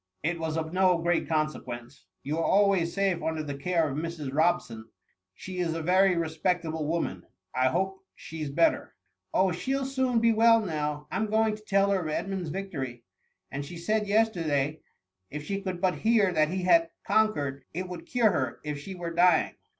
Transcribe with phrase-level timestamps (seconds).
[0.23, 4.33] It was of no great consequence; you are always safe under the care of Mrs.
[4.33, 4.87] Robson:
[5.35, 7.27] she is a very respects able woman—
[7.63, 8.95] I hope she's better?*'"
[9.35, 12.49] Oh, she '11 soon be well now, I *m going to tell her of Edmund's
[12.49, 13.03] victory;
[13.51, 14.79] and she said yes terday,
[15.29, 18.79] if she could but hear that he had con* quered, it would cure her, if
[18.79, 19.53] she were dying.""